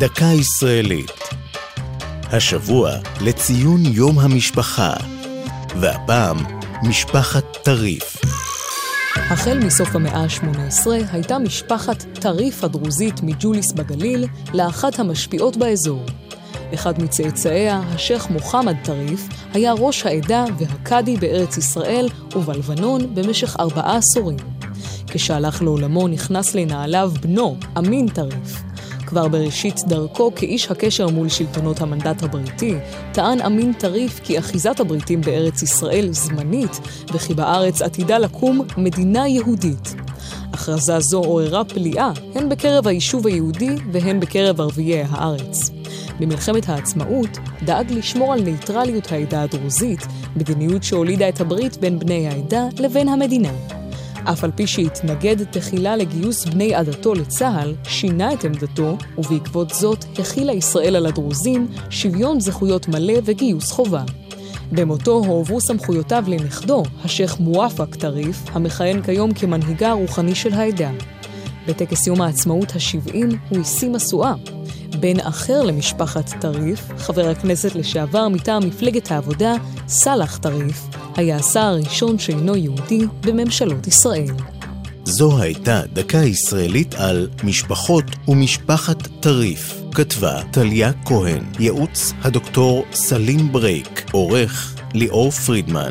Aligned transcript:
דקה 0.00 0.24
ישראלית. 0.24 1.10
השבוע 2.32 2.92
לציון 3.20 3.80
יום 3.86 4.18
המשפחה, 4.18 4.92
והפעם 5.80 6.36
משפחת 6.82 7.44
טריף. 7.62 8.16
החל 9.16 9.58
מסוף 9.58 9.96
המאה 9.96 10.16
ה-18 10.22 10.86
הייתה 11.12 11.38
משפחת 11.38 12.02
טריף 12.02 12.64
הדרוזית 12.64 13.22
מג'וליס 13.22 13.72
בגליל 13.72 14.26
לאחת 14.54 14.98
המשפיעות 14.98 15.56
באזור. 15.56 16.04
אחד 16.74 17.02
מצאצאיה, 17.02 17.80
השייח' 17.94 18.30
מוחמד 18.30 18.76
טריף, 18.84 19.28
היה 19.52 19.72
ראש 19.72 20.06
העדה 20.06 20.44
והקאדי 20.58 21.16
בארץ 21.16 21.56
ישראל 21.56 22.08
ובלבנון 22.36 23.14
במשך 23.14 23.56
ארבעה 23.60 23.96
עשורים. 23.96 24.38
כשהלך 25.06 25.62
לעולמו 25.62 26.08
נכנס 26.08 26.54
לנעליו 26.54 27.12
בנו, 27.22 27.56
אמין 27.78 28.08
טריף. 28.08 28.62
כבר 29.10 29.28
בראשית 29.28 29.76
דרכו 29.86 30.32
כאיש 30.34 30.70
הקשר 30.70 31.08
מול 31.08 31.28
שלטונות 31.28 31.80
המנדט 31.80 32.22
הבריטי, 32.22 32.74
טען 33.12 33.40
אמין 33.40 33.72
טריף 33.72 34.20
כי 34.24 34.38
אחיזת 34.38 34.80
הבריטים 34.80 35.20
בארץ 35.20 35.62
ישראל 35.62 36.08
זמנית, 36.10 36.80
וכי 37.14 37.34
בארץ 37.34 37.82
עתידה 37.82 38.18
לקום 38.18 38.60
מדינה 38.76 39.28
יהודית. 39.28 39.94
הכרזה 40.52 41.00
זו 41.00 41.18
עוררה 41.18 41.64
פליאה, 41.64 42.10
הן 42.34 42.48
בקרב 42.48 42.86
היישוב 42.86 43.26
היהודי 43.26 43.76
והן 43.92 44.20
בקרב 44.20 44.60
ערביי 44.60 45.02
הארץ. 45.02 45.70
במלחמת 46.20 46.68
העצמאות 46.68 47.38
דאג 47.64 47.92
לשמור 47.92 48.32
על 48.32 48.40
ניטרליות 48.40 49.12
העדה 49.12 49.42
הדרוזית, 49.42 50.06
מדיניות 50.36 50.82
שהולידה 50.82 51.28
את 51.28 51.40
הברית 51.40 51.76
בין 51.76 51.98
בני 51.98 52.28
העדה 52.28 52.64
לבין 52.78 53.08
המדינה. 53.08 53.79
אף 54.24 54.44
על 54.44 54.50
פי 54.54 54.66
שהתנגד 54.66 55.44
תחילה 55.44 55.96
לגיוס 55.96 56.44
בני 56.44 56.74
עדתו 56.74 57.14
לצה"ל, 57.14 57.74
שינה 57.84 58.32
את 58.32 58.44
עמדתו, 58.44 58.98
ובעקבות 59.18 59.70
זאת 59.70 60.04
הכילה 60.18 60.52
ישראל 60.52 60.96
על 60.96 61.06
הדרוזים 61.06 61.68
שוויון 61.90 62.40
זכויות 62.40 62.88
מלא 62.88 63.14
וגיוס 63.24 63.70
חובה. 63.70 64.02
במותו 64.72 65.12
הועברו 65.12 65.60
סמכויותיו 65.60 66.24
לנכדו, 66.28 66.82
השייח' 67.04 67.40
מואפק 67.40 67.94
טריף, 67.94 68.36
המכהן 68.52 69.02
כיום 69.02 69.34
כמנהיגה 69.34 69.90
הרוחני 69.90 70.34
של 70.34 70.52
העדה. 70.52 70.90
בטקס 71.68 72.06
יום 72.06 72.20
העצמאות 72.20 72.70
ה-70 72.70 73.36
הוא 73.48 73.60
השיא 73.60 73.88
משואה. 73.88 74.34
בן 74.96 75.20
אחר 75.20 75.62
למשפחת 75.62 76.30
טריף, 76.40 76.80
חבר 76.98 77.28
הכנסת 77.28 77.74
לשעבר 77.74 78.28
מטעם 78.28 78.66
מפלגת 78.66 79.10
העבודה, 79.10 79.54
סאלח 79.88 80.38
טריף, 80.38 80.82
היה 81.16 81.36
השר 81.36 81.60
הראשון 81.60 82.18
שאינו 82.18 82.56
יהודי 82.56 83.00
בממשלות 83.20 83.86
ישראל. 83.86 84.34
זו 85.04 85.38
הייתה 85.42 85.82
דקה 85.92 86.18
ישראלית 86.18 86.94
על 86.94 87.28
משפחות 87.44 88.04
ומשפחת 88.28 89.08
טריף. 89.20 89.80
כתבה 89.94 90.42
טליה 90.50 90.92
כהן, 91.04 91.44
ייעוץ 91.58 92.12
הדוקטור 92.22 92.84
סלים 92.92 93.52
ברייק, 93.52 94.04
עורך 94.12 94.76
ליאור 94.94 95.30
פרידמן. 95.30 95.90